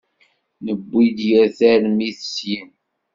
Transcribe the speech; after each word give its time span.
Newwi-d 0.63 1.17
yir 1.29 1.45
tarmit 1.57 2.19
syin. 2.33 2.69